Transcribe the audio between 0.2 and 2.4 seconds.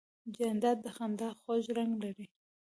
جانداد د خندا خوږ رنګ لري.